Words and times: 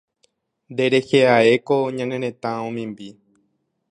Nderehe 0.71 1.19
ae 1.37 1.53
ko 1.67 1.75
ñane 1.97 2.15
retã 2.23 2.51
omimbi. 2.67 3.07